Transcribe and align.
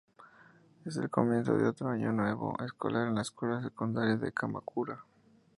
Es 0.83 0.97
el 0.97 1.11
comienzo 1.11 1.55
de 1.55 1.67
otro 1.67 1.95
nuevo 1.95 2.55
año 2.57 2.65
escolar 2.65 3.03
en 3.05 3.11
una 3.11 3.21
escuela 3.21 3.61
secundaria 3.61 4.13
en 4.13 4.31
Kamakura. 4.31 5.05